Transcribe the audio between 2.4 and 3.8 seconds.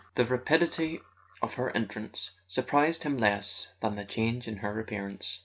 surprised him less